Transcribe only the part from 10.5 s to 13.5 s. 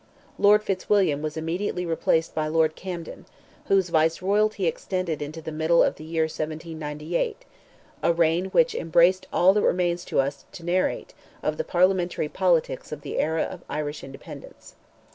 to narrate, of the Parliamentary politics of the era